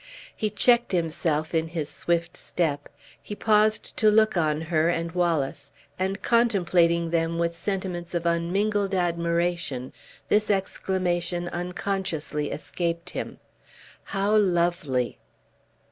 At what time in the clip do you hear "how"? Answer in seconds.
14.05-14.35